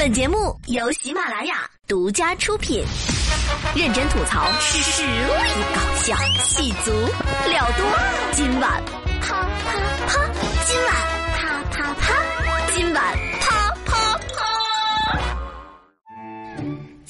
[0.00, 2.82] 本节目由喜马拉雅独家出品，
[3.76, 7.86] 认真吐槽，实力搞笑，戏足了多。
[8.32, 8.82] 今晚
[9.20, 10.26] 啪啪啪，
[10.64, 11.19] 今晚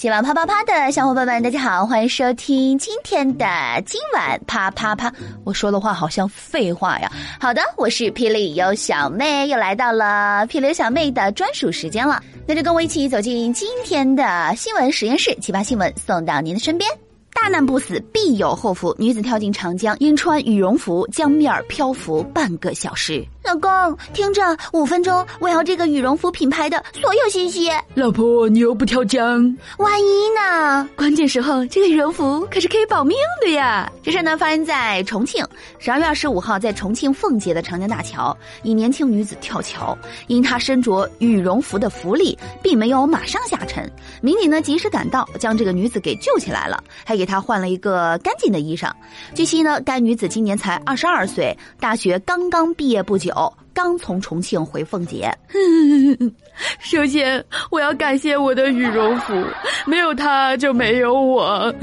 [0.00, 3.44] 今晚啪啪啪的小伙伴们，大家好，欢迎收听今天的
[3.84, 5.12] 今晚啪啪啪。
[5.44, 7.12] 我说的话好像废话呀。
[7.38, 12.18] 好的，我是霹雳有小妹，又来到了霹雳小妹的专属时间了。
[12.46, 16.90] 那就跟我一起走进今天的新闻实验室，奇葩新闻送到您的身边。
[17.34, 18.94] 大难不死，必有后福。
[18.98, 23.22] 女子跳进长江，因穿羽绒服，江面漂浮半个小时。
[23.50, 27.68] 老公，听着，五分钟，我要这个羽绒服品牌的所有信息。
[27.94, 29.42] 老婆，你又不跳江，
[29.78, 30.88] 万一呢？
[30.94, 33.90] 关键时候，这个羽绒服可是可以保命的呀！
[34.04, 35.44] 这事呢发生在重庆，
[35.80, 39.98] 十二月二十五号，在重庆奉节的长江大桥，一年轻女子跳桥，
[40.28, 43.90] 因她身着羽绒服的浮力，并没有马上下沉。
[44.22, 48.92] 民警呢及时赶到，将这个女子给救起来了，还给她换了一个干净的衣裳。
[49.34, 53.39] 据悉呢，该女子今年才二十二岁，大学刚刚毕业不久。
[53.40, 53.48] 어,
[53.82, 55.32] 刚从重庆回奉节。
[56.78, 59.32] 首先，我要感谢我的羽绒服，
[59.86, 61.74] 没有它就没有我。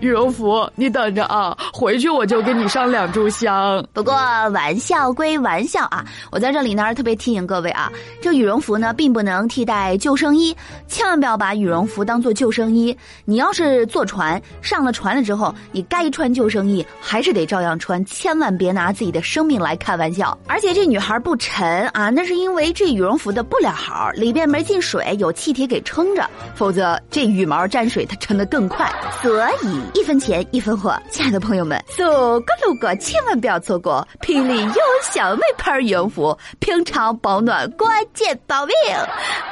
[0.00, 3.86] 羽绒服，你等着啊，回去我就给你上两炷香。
[3.92, 4.14] 不过
[4.48, 7.92] 玩笑归玩笑啊，我在这里呢特别提醒各位啊，
[8.22, 10.56] 这羽绒服呢并不能替代救生衣，
[10.88, 12.96] 千万不要把羽绒服当做救生衣。
[13.26, 20.36] 你要是坐船上了船了之后，你该穿救生衣还是得照样穿，千万别拿自己的生命来开玩笑。
[20.46, 24.12] 而且这女孩不沉啊，那是因为这羽绒服的布料好。
[24.12, 26.24] 里边没进水，有气体给撑着，
[26.54, 28.88] 否则这羽毛沾水它沉得更快。
[29.20, 38.76] 所以一分钱一分货，亲爱的朋友们，走过路过千万不要错过霹雳有小妹牌羽绒服，平常保暖，关键保命。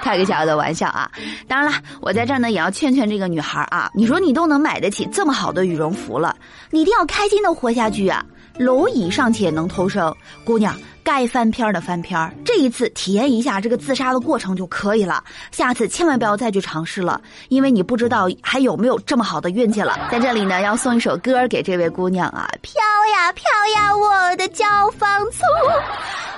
[0.00, 1.10] 开个小小的玩笑啊！
[1.48, 6.36] 当然了，我在这儿呢也要劝劝这个女孩啊，你说你都能买得起这么好的羽绒服了，
[6.70, 8.24] 你一定要开心的活下去啊！
[8.60, 10.14] 蝼蚁尚且能偷生，
[10.44, 10.72] 姑娘。
[11.04, 15.22] 该翻篇的翻篇这一次体验一下这个自杀的过程就可以了。
[15.52, 17.20] 下次千万不要再去尝试了，
[17.50, 20.08] 因为你不知道还有没有这么好的运气了。
[20.10, 22.72] 在这里呢，要送一首歌给这位姑娘啊，飘
[23.12, 23.44] 呀飘
[23.76, 24.64] 呀，我的焦
[24.98, 25.42] 芳醋。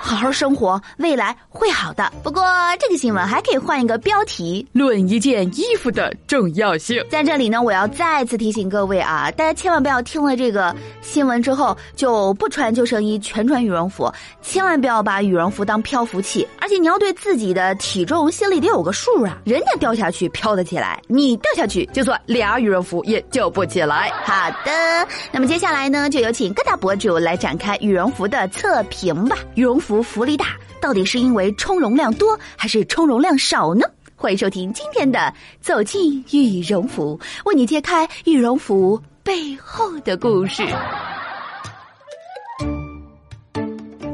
[0.00, 2.12] 好好生活，未来会好的。
[2.22, 2.44] 不过
[2.78, 7.04] 这个新闻还可以换一个标题，论一件衣服的重要性。
[7.10, 14.12] 在这里呢，我要再次提醒各位啊，大家千万不要听了这个新闻之后就不穿救生衣，全穿羽绒服。
[14.40, 19.36] 千千万不要把羽绒服当漂浮器，而且你要对自己的体重心里得有个数啊！
[19.44, 24.10] 人家掉下去飘得起来，你掉下去就算俩羽绒服也救不起来。
[24.24, 29.36] 好的，那么接下来呢，就有请各大博主来展开羽绒服的测评吧。
[29.56, 33.84] 羽绒服浮力大，到底是因为充绒量多还是充绒量少呢？
[34.14, 35.18] 欢迎收听今天的
[35.60, 40.66] 《走进羽绒服》，为你揭开羽绒服背后的故事。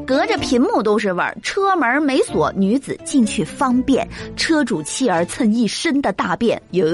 [0.05, 6.85] 隔着屏幕都是味儿，车门没锁，女子进去方便，车主妻儿蹭一身的大便哟。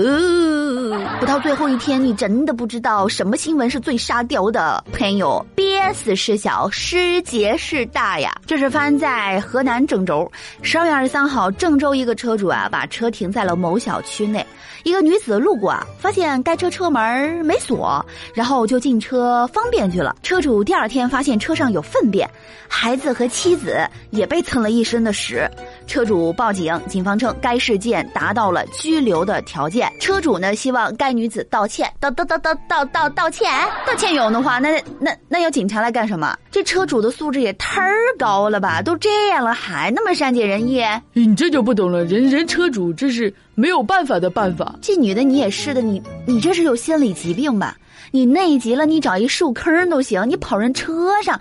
[1.20, 8.32] 不到最后一天，你真的不知道什么新闻是最沙雕的，朋友，憋死是小，失节是大呀！
[8.46, 10.32] 这是发生在河南郑州，
[10.62, 14.46] 十二月二十三号，郑州一个车主啊，把车停在了某小区内。
[14.84, 18.04] 一个女子路过啊，发现该车车门没锁，
[18.34, 20.16] 然后就进车方便去了。
[20.24, 22.30] 车主第二天发现车上有粪便，
[22.68, 23.78] 孩子和妻子
[24.12, 25.50] 也被蹭了一身的屎。
[25.88, 29.92] 车主报警，警方称该事件达到了拘留的条件。
[30.00, 33.50] 车主呢希望该女子道歉，道道道道道道道歉。
[33.88, 36.38] 道歉有用的话，那那那要警察来干什么？
[36.52, 38.82] 这车主的素质也忒儿高了吧？
[38.82, 40.84] 都这样了还那么善解人意？
[41.14, 44.76] 你这就不懂了，人人车主这是没有办法的办法。
[44.82, 47.78] 这女的你也是的，你你这是有心理疾病吧？
[48.12, 51.40] 你内急了，你找一树坑都行，你跑人车上。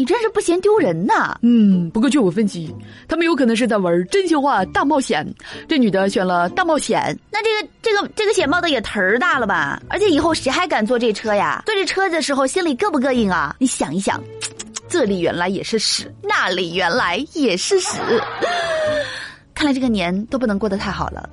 [0.00, 1.36] 你真是不嫌丢人呐！
[1.42, 2.74] 嗯，不过据我分析，
[3.06, 5.22] 他们有可能是在玩真心话大冒险。
[5.68, 9.78] 这女的选了大冒险，那这个这个这个险冒的也忒儿大了吧？
[9.90, 11.62] 而且以后谁还敢坐这车呀？
[11.66, 13.54] 坐这车的时候心里膈不膈应啊？
[13.58, 14.18] 你想一想，
[14.88, 17.98] 这里原来也是屎，那里原来也是屎。
[19.52, 21.28] 看来这个年都不能过得太好了。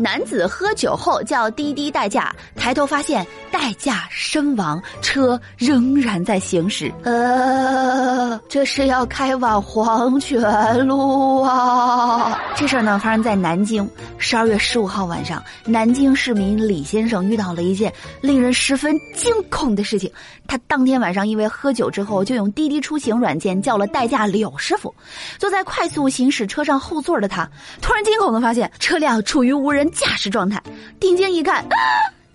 [0.00, 6.92] 男子喝酒后叫滴滴代驾，抬头发现代驾身亡，车仍然在行驶。
[7.02, 12.40] 呃，这是要开往黄泉路啊！
[12.56, 20.10] 这事儿呢发生在南京，十二月十五号晚上，南京市民李先生遇到了一件令人十分惊恐的事情。
[20.46, 24.94] 他当天晚上因为喝酒之后，就用滴滴出行软件叫了代驾柳师傅。
[25.38, 27.48] 坐在快速行驶车上后座的他，
[27.80, 30.62] 突然惊恐的发现车辆处于无人驾驶状态，
[30.98, 31.64] 定睛一看，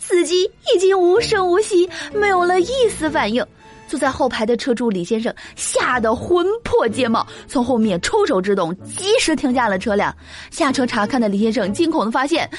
[0.06, 0.44] 司机
[0.76, 3.46] 已经无声无息，没有了一丝反应。
[3.88, 10.14] 坐在后排的车主李先生吓得魂魄皆冒，从后面抽手制动，及时停下了车辆。
[10.52, 12.50] 下车查看的李先生惊恐的发现，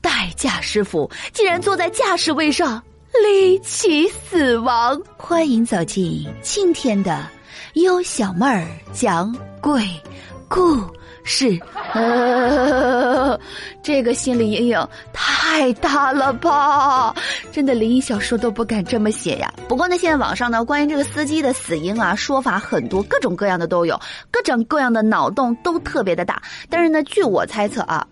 [0.00, 2.80] 代驾师傅竟然坐在驾驶位上
[3.24, 5.00] 离奇死亡。
[5.16, 7.26] 欢迎走进今天的
[7.74, 9.82] 优小妹儿讲鬼
[10.48, 10.78] 故。
[11.24, 11.58] 是，
[11.94, 13.38] 呃，
[13.82, 17.14] 这个心理阴影太大了吧！
[17.52, 19.52] 真的，灵异小说都不敢这么写呀。
[19.68, 26.42] 不过呢，现在网上呢，关于这个司机的死因啊，说法很多，各种各样的都有，各种各样的脑洞都特别的大。
[26.68, 28.06] 但是呢，据我猜测啊。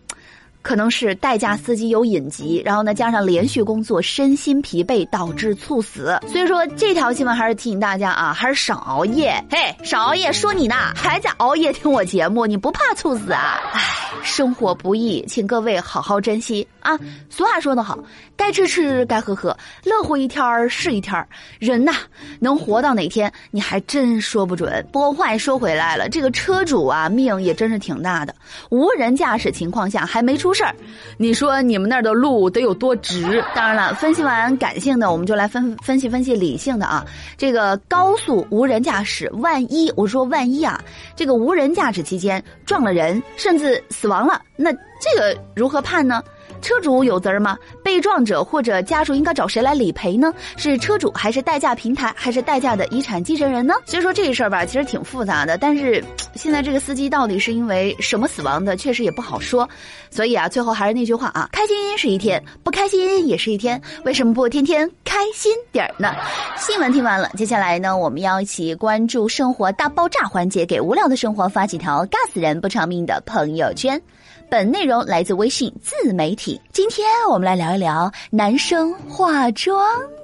[0.63, 6.19] 可能是代驾司机有隐疾，然后呢，加上连续工作，身心疲惫导致猝死。
[6.29, 9.43] 所以说这条新闻还是提醒大家啊，还是少熬夜。
[9.51, 13.59] 嘿，少熬夜，说你呢，还在熬夜听我节目，你不怕猝死啊？
[13.73, 13.81] 唉，
[14.23, 16.99] 生活不易，请各位好好珍惜啊。
[17.31, 17.99] 俗话说得好，
[18.37, 21.27] 该吃吃，该喝喝，乐活一天儿是一天儿。
[21.59, 21.95] 人呐，
[22.39, 24.87] 能活到哪天，你还真说不准。
[24.93, 28.35] 不过话说回来了，这个车主啊，命也真是挺大的。
[28.69, 30.50] 无人驾驶情况下还没出。
[30.51, 30.75] 出事儿，
[31.17, 33.41] 你说你们那儿的路得有多直？
[33.55, 37.07] 当然了，分析完感性的，我们就来分分析分析理性的啊。
[37.39, 40.83] 这个高速无人驾驶，万一我说万一啊，
[41.15, 46.21] 这个无人驾驶期间撞了人，甚至死亡了，那这个如何判呢？
[46.61, 47.59] 车主有责任吗？
[47.83, 50.33] 被撞者或者家属应该找谁来理赔呢？
[50.57, 53.75] 是车主还是代驾平台，还是代驾的遗产继承人呢？
[53.87, 55.59] 所以说这事儿吧，其实挺复杂的。
[55.59, 56.03] 但是
[56.35, 59.69] 现在这个司机到底是因为什么死亡的，确实也不好说。
[60.11, 63.81] 所以啊，最后还是那句话啊，开心是一天，不开心也是一天。
[64.05, 66.15] 为什么不天天开心点儿呢？
[66.57, 74.01] 新闻听完了，接下来呢，我们要一起关注生活大爆炸环节，给无聊的生活发几条尬死人不偿命的朋友圈。
[74.51, 76.61] 本内容来自微信自媒体。
[76.73, 79.81] 今天我们来聊一聊男生化妆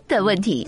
[0.09, 0.67] 的问题。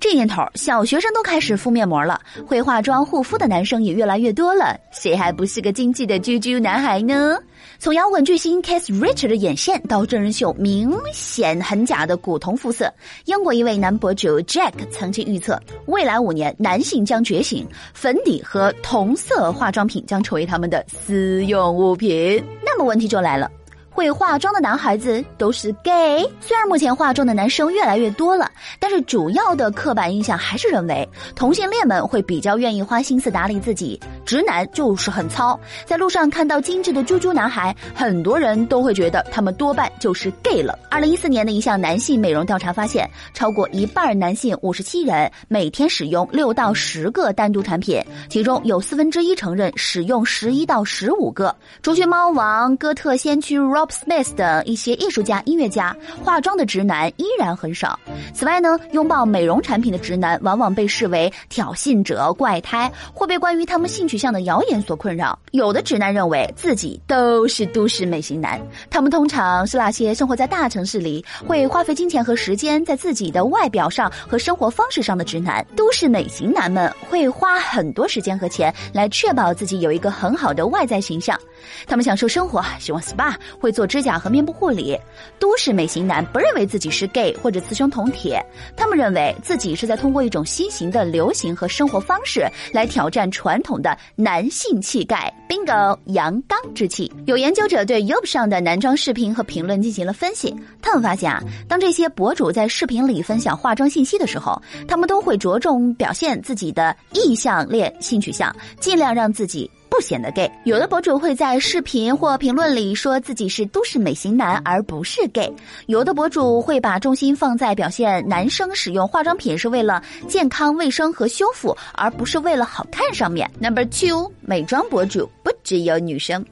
[0.00, 4.74] 这年头，小学生都开始敷面膜了，会化妆护肤的男生也越来越多了。
[4.90, 7.38] 谁还不是个精致的啾啾男孩呢？
[7.78, 12.90] 从摇滚巨星 Keith Richards 的眼线到真人秀明显很假的古铜肤色，
[13.26, 22.42] 英国一位男博主 Jack 曾经预测，未来五年男性将觉醒，粉底和同色化妆品将成为他们的私用物品。
[22.64, 23.50] 那么问题就来了。
[23.90, 26.26] 会化妆的男孩子都是 gay。
[26.40, 35.58] 虽然目前化妆的男生越来越多了，但是主要的刻板印象还是认为同性恋们会比较愿意花心思打理自己，直男就是很糙。
[35.84, 40.78] 在路上看到精致的猪猪男孩，很多人都会觉得他们多半就是 gay 了。
[40.90, 51.54] 二零一四年的一项男性美容调查发现，超过一半男性五十七人每天使用六到十个单独产品，其中有四分之一承认使用十一到十五个。
[51.82, 57.98] 竹靴猫王、哥特先驱 r o Rob Smith 的一些艺术家、音乐家化妆的直男依然很少。
[58.34, 65.38] 此外呢，拥抱美容产品的直男往往被视为挑衅者、怪胎，会被关于他们性取向的谣言所困扰。
[65.52, 68.60] 有的直男认为自己都是都市美型男，
[68.90, 75.66] 他们通常是那些生活在大城市里，会花费金钱和时间在自己的外表上和生活方式上的直男。
[75.74, 81.40] 都市美型男们会花很多时间和钱来确保自己有一个很好的外在形象。
[81.86, 84.98] 他们享受生活，喜欢 SPA，会做指甲和面部护理。
[85.38, 88.34] 都市美型男不认为自己是 gay 或者雌雄同体，
[88.76, 95.32] 他们认为自己是在通过一种新型的流行和生活方式来挑战传统的男性气概。
[95.48, 97.10] Bingo，阳刚之气。
[97.26, 109.68] 有研究者对 YouTube 上的男装视频和评论进行了分析，他们发现啊，当这些博主在视频里分享化妆信息的时候，他们都会着重表现自己的意向恋性取向，尽量让自己。
[109.90, 115.52] 不显得 gay，有的博主会在视频或评论里说自己是都市美型男，而不是 gay。
[115.86, 123.50] 有的博主会把重心放在表现男生使用化妆品是为了健康、卫生和修复，而不是为了好看上面。
[123.60, 126.42] Number two，美妆博主不只有女生。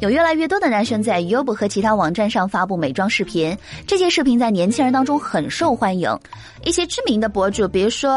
[0.00, 6.14] 有越来越多的男生在 YOUB 和其他网站上发布美妆视频，这些视频在年轻人当中很受欢迎。
[6.64, 8.10] 一些知名的博主，比如说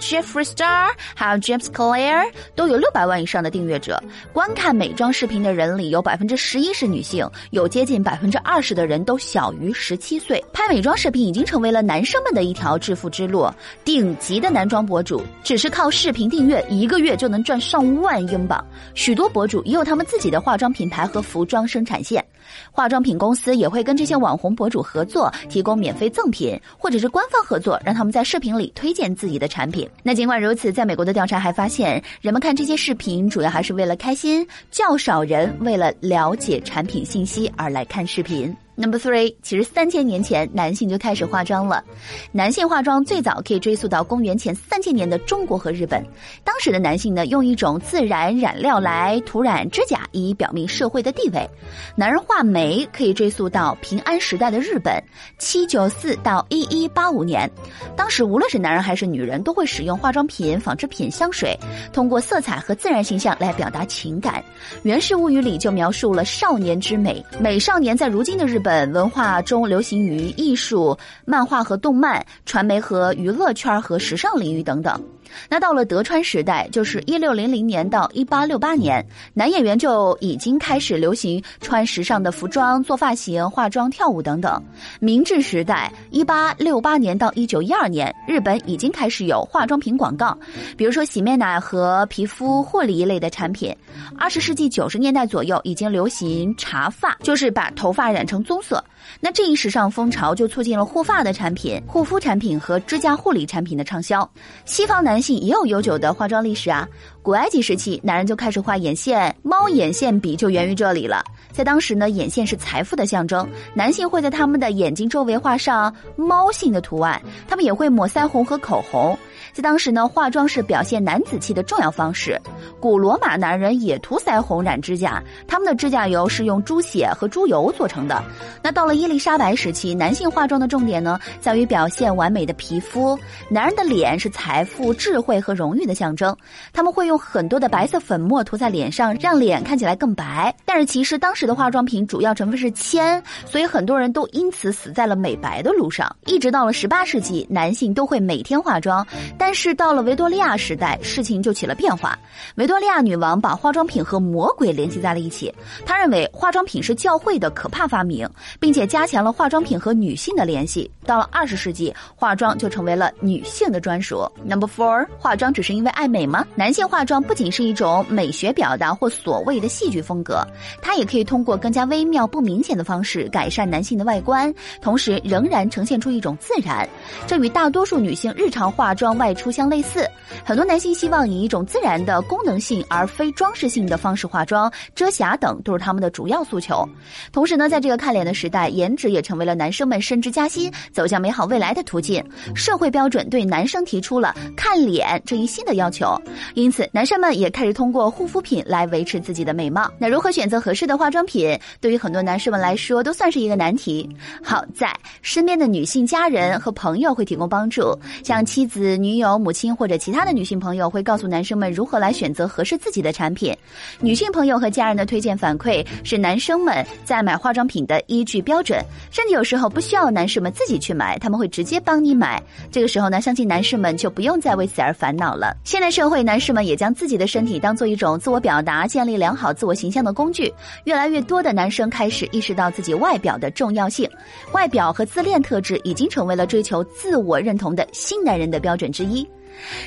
[0.00, 2.24] Jeffree Star，还有 James Clear，
[2.56, 4.02] 都有六百万以上的订阅者。
[4.32, 10.42] 观看美妆视频的人里，有百分之十一是女性，有接近百分之二十的人都小于十七岁。
[10.52, 13.48] 拍美妆视频已经成为了男生们的一条致富之路。
[13.84, 18.64] 顶级的男装博主只是靠视频订阅，一个月就能赚上万英镑。
[18.94, 20.86] 许多博主也有他们自己的化妆品。
[20.86, 22.24] 牌还和服装生产线。
[22.72, 29.86] 化妆品公司也会跟这些网红博主合作，提供免费赠品，或者是官方合作，让他们在视频里推荐自己的产品。
[30.02, 38.56] 那尽管如此，在美国的调查还发现，人们看这些视频主要还是为了开心，较少人为了了解产品信息而来看视频。
[38.78, 41.82] Number three，其实三千年前男性就开始化妆了。
[42.30, 46.04] 男性化妆最早可以追溯到公元前三千年的中国和日本。
[46.44, 51.48] 当时的男性呢，用一种自然染料来涂染指甲，以表明社会的地位。
[51.96, 55.02] 男人画眉可以追溯到平安时代的日本，
[55.38, 57.50] 七九四到一一八五年。
[57.96, 61.58] 当时无论是男人还是女人，都会使用化妆品、纺织品、香水，
[61.94, 64.34] 通过色彩和自然形象来表达情感。
[64.82, 68.65] 《源氏物语》里就描述了少年之美，美少年在如今的日本。
[68.66, 75.00] 本文化中流行于艺术、漫画和动漫、传媒和娱乐圈和时尚领域等等。
[75.48, 79.04] 那到了德川时代，就是一六零零年到一八六八年，
[79.34, 84.62] 男演员就已经开始流行穿时尚的服装、做发型、化妆、跳舞等等。
[85.00, 90.36] 明治时代，一八六八年到一九一二年，日本已经开始有化妆品广告，
[90.76, 93.74] 比如说洗面奶和皮肤护理一类的产品。
[94.18, 98.82] 二十世纪九十年代左右，已经流行茶发，就是把头发染成棕色。
[99.20, 104.28] 那这一时尚风潮就促进了护发的产品、护肤产品和指甲护理产品的畅销。
[104.64, 106.86] 西方男男性也有悠久的化妆历史啊，
[107.22, 111.24] 古埃及时期，男人就开始画眼线，猫眼线笔就源于这里了。
[111.52, 117.18] 在当时呢，眼线是财富的象征，男性会在他们的眼睛周围画上猫性的图案，
[117.48, 119.18] 他们也会抹腮红和口红。
[119.56, 122.38] 在当时呢，化妆是表现男子气的重要方式。
[122.78, 128.22] 古罗马男人也涂腮红、染指甲，他们的指甲油是用猪血和猪油做成的。
[128.62, 133.18] 那到了伊丽莎白时期，男性化妆的重点呢，在于表现完美的皮肤。
[133.48, 136.36] 男人的脸是财富、智慧和荣誉的象征，
[136.74, 140.54] 他们会用很多的白色粉末涂在脸上，让脸看起来更白。
[140.66, 146.14] 但是其实当时的化妆品主要成分是铅，所以很多人都因此死在了美白的路上。
[146.26, 149.06] 一直到了十八世纪，男性都会每天化妆，
[149.38, 152.18] 但但是到了维多利亚时代，事情就起了变化。
[152.56, 160.90] 维多利亚女王把化妆品和魔鬼联系在了一起，她认为化妆品是教会的可怕发明，并且加强了化妆品和女性的联系。
[161.04, 164.28] 到了二十世纪，化妆就成为了女性的专属。
[164.44, 166.44] Number four，化妆只是因为爱美吗？
[166.56, 170.44] 男性化妆不仅是一种美学表达或所谓的戏剧风格，
[170.82, 176.84] 它也可以通过更加微妙不明显的方式改善男性的外观，同时仍然呈现出一种自然。
[177.28, 180.08] 这与大多数女性日常化妆外出相类似，
[180.44, 186.88] 很多男性希望以一种自然的功能性而非装饰性的方式化妆、遮瑕等都是他们的主要诉求。
[187.30, 192.24] 同时呢，在这个看脸的时代，颜值也成为了男生们升职加薪、走向美好未来的途径。
[192.54, 196.18] 社会标准对男生提出了看脸这一新的要求，
[196.54, 199.90] 因此男生们也开始通过护肤品来维持自己的美貌。
[199.98, 204.08] 那如何选择合适的化妆品，对于很多男士们来说都算是一个难题。
[204.42, 209.25] 好在身边的女性家人和朋友会提供帮助，像妻子、女友。
[209.38, 213.56] 母亲或者其他的女性朋友会告诉男生们如何来选择合适自己的产品。
[213.98, 218.78] 女性朋友和家人的推荐反馈是男生们在买化妆品的依据标准，
[219.10, 222.42] 甚至有时候不需要男士们自己去买，他们会直接帮你买。
[222.70, 225.56] 这个时候呢，相信男士们就不用再为此而烦恼了。
[225.64, 230.52] 现代社会，男士们也将自己的身体当做一种自我表达、建立良好自我形象的工具。
[230.84, 234.08] 越来越多的男生开始意识到自己外表的重要性，
[234.52, 239.05] 外表和自恋特质已经成为了追求自我认同的新男人的标准之一。
[239.10, 239.26] 一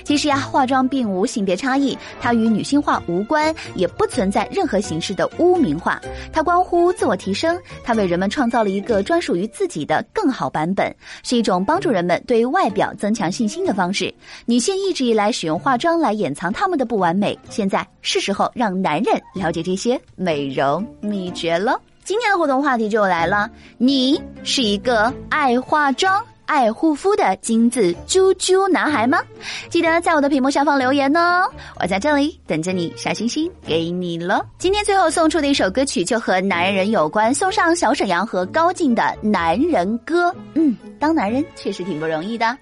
[0.04, 6.02] 其实呀，化妆并无性别差异，它与女性化无关，也不存在任何形式的污名化。
[6.34, 14.12] 它关乎自我提升，它为人们创造了一个专属于自己的更好版本，是一种帮助人们对外表增强信心的方式。
[14.46, 21.80] 女性一直以来使用化妆来掩藏她们的不完美，现在是时候让男人了解这些美容秘诀了。
[22.04, 23.48] 今天的互动话题就来了，
[23.78, 26.26] 你是一个爱化妆？
[26.50, 29.22] 爱护肤的金子猪猪男孩吗？
[29.70, 31.48] 记得在我的屏幕下方留言哦，
[31.80, 34.44] 我在这里等着你，小星星给你了。
[34.58, 40.32] 今天最后送出的一首歌曲就和男人有关，送上小沈阳和高进的《男人歌》。
[40.56, 42.58] 嗯，当男人确实挺不容易的。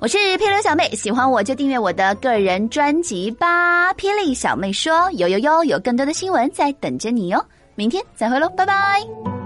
[0.00, 3.92] 我是霹雳小妹，喜欢我就订阅我的个人专辑吧。
[3.92, 7.44] 霹雳小妹说：有有有，有更多的新闻在等着你哦。
[7.74, 9.37] 明天再会喽，拜拜。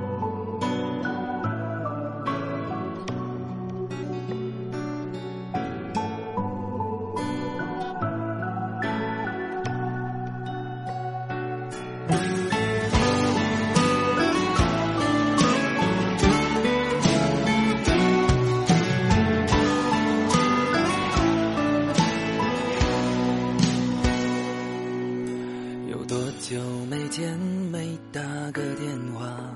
[25.89, 27.39] 有多久没见
[27.71, 28.21] 没打
[28.53, 28.67] 电
[29.15, 29.55] 话。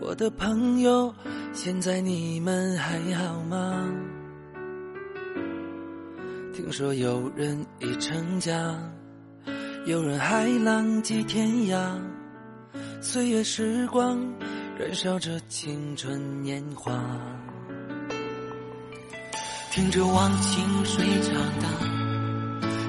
[0.00, 1.14] 我的朋友，
[1.52, 3.88] 现在你们还好吗？
[6.54, 8.76] 听说有人已成家，
[9.86, 11.78] 有人还浪迹天涯。
[13.00, 14.18] 岁月时光，
[14.78, 16.92] 燃烧着青春年华。
[19.70, 21.68] 听着忘情水长大，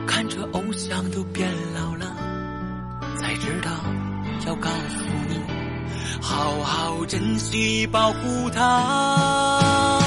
[0.08, 2.16] 看着偶像都变老了，
[3.18, 3.72] 才知道
[4.48, 5.40] 要告诉你，
[6.22, 9.99] 好好珍惜保护它。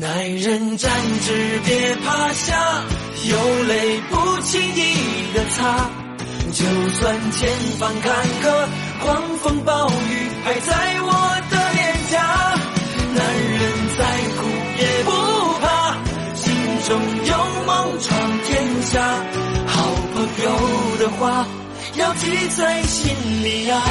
[0.00, 0.90] 男人站
[1.22, 2.84] 直，别趴下，
[3.24, 5.90] 有泪不轻易的擦。
[6.52, 6.64] 就
[6.94, 7.50] 算前
[7.80, 8.68] 方坎坷，
[9.02, 11.10] 狂风暴雨还在我
[11.50, 12.14] 的脸颊。
[13.12, 13.60] 男人
[13.98, 14.04] 再
[14.38, 14.46] 苦
[14.78, 15.10] 也不
[15.62, 15.96] 怕，
[16.36, 16.54] 心
[16.86, 16.88] 中
[17.26, 17.32] 有
[17.66, 19.02] 梦闯天下。
[19.66, 19.82] 好
[20.14, 21.44] 朋友的话，
[21.96, 23.12] 要记在心
[23.42, 23.82] 里呀。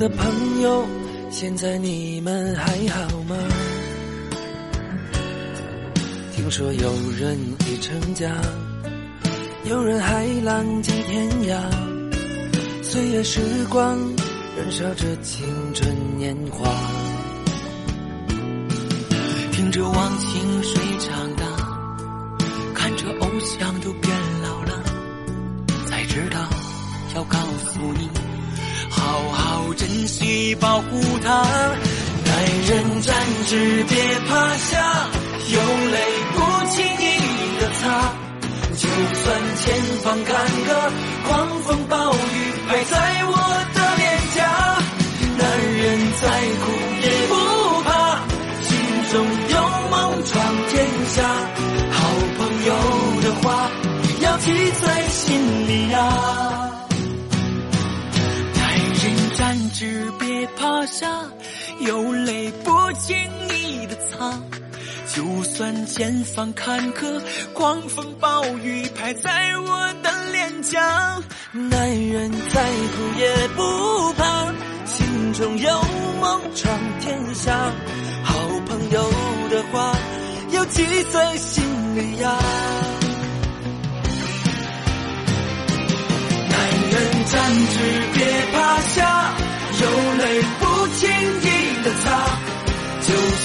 [0.00, 0.86] 的朋友，
[1.30, 3.36] 现在你们还好吗？
[6.32, 7.38] 听说有人
[7.68, 8.34] 已成家，
[9.66, 11.60] 有人还浪迹天涯。
[12.82, 13.98] 岁月时光，
[14.56, 16.66] 燃烧着青春年华。
[19.52, 21.44] 听着忘情水长大。
[22.74, 24.10] 看着偶像都变
[24.42, 24.82] 老了，
[25.84, 26.48] 才知道
[27.14, 28.08] 要告诉你，
[29.00, 31.42] 好好珍惜保护她。
[32.24, 32.32] 男
[32.68, 33.14] 人站
[33.46, 33.96] 直，别
[34.28, 35.08] 趴下，
[35.48, 35.58] 有
[35.90, 35.96] 泪
[36.34, 36.38] 不
[36.68, 38.12] 轻易的擦。
[38.76, 39.24] 就算
[39.56, 39.64] 前
[40.02, 40.28] 方坎
[40.66, 40.68] 坷，
[60.90, 61.08] 下，
[61.80, 63.16] 有泪不轻
[63.48, 64.38] 易的擦。
[65.14, 67.20] 就算前方坎坷，
[67.52, 70.80] 狂风暴雨拍在我的脸颊。
[71.52, 74.52] 男人再苦也不怕，
[74.84, 75.82] 心中有
[76.20, 77.72] 梦闯天下。
[78.22, 78.34] 好
[78.66, 79.10] 朋友
[79.50, 79.96] 的话
[80.52, 81.64] 要记在心
[81.96, 82.38] 里呀。
[86.50, 86.54] 男
[86.90, 87.78] 人站直，
[88.14, 89.34] 别趴下，
[89.80, 89.88] 有
[90.24, 90.59] 泪。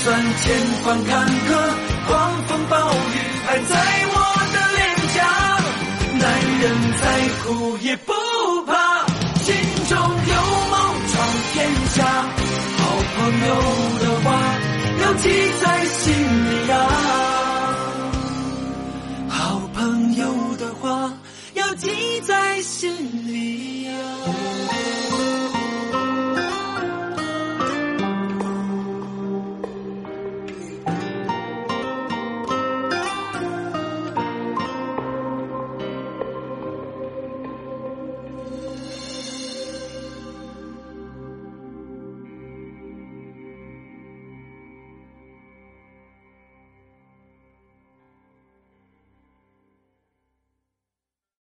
[0.05, 0.45] 算前
[0.83, 1.49] 方坎坷，
[2.07, 2.13] 狂
[2.47, 3.73] 风暴雨拍在
[4.13, 4.13] 我
[4.53, 4.79] 的脸
[5.15, 5.17] 颊，
[6.19, 6.23] 男
[6.61, 6.63] 人
[7.01, 7.03] 再
[7.41, 7.45] 苦
[7.79, 8.13] 也不
[8.67, 8.71] 怕，
[9.41, 9.47] 心
[9.89, 10.33] 中有
[10.69, 10.73] 梦
[11.09, 11.13] 闯
[11.53, 11.55] 天
[11.95, 11.97] 下。
[12.77, 12.79] 好
[13.15, 13.49] 朋友
[13.99, 14.25] 的话
[15.01, 15.23] 要记
[15.63, 15.94] 在心